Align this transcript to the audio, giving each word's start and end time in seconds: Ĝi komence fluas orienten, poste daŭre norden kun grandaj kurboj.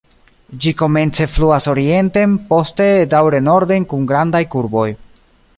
Ĝi 0.63 0.71
komence 0.79 1.27
fluas 1.33 1.67
orienten, 1.75 2.35
poste 2.53 2.89
daŭre 3.15 3.45
norden 3.51 3.89
kun 3.93 4.13
grandaj 4.15 4.47
kurboj. 4.57 4.91